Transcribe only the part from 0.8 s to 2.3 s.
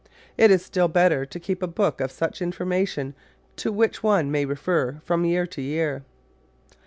better to keep a book of